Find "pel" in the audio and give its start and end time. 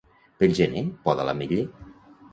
0.43-0.55